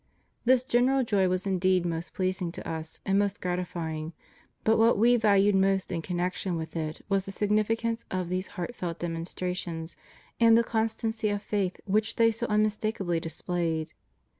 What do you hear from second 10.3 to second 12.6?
and the constancy of faith which they so